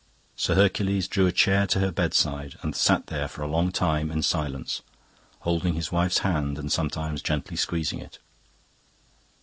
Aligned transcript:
Sir 0.35 0.55
Hercules 0.55 1.07
drew 1.07 1.27
a 1.27 1.31
chair 1.31 1.67
to 1.67 1.77
her 1.79 1.91
bedside 1.91 2.55
and 2.63 2.75
sat 2.75 3.05
there 3.05 3.27
for 3.27 3.43
a 3.43 3.47
long 3.47 3.71
time 3.71 4.09
in 4.09 4.23
silence, 4.23 4.81
holding 5.41 5.75
his 5.75 5.91
wife's 5.91 6.17
hand 6.25 6.57
and 6.57 6.71
sometimes 6.71 7.21
gently 7.21 7.55
squeezing 7.55 7.99
it. 7.99 8.17